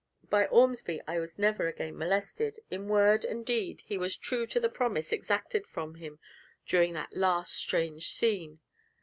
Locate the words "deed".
3.45-3.83